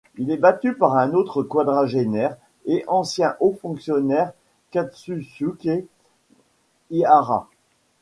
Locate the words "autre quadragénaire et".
1.13-2.83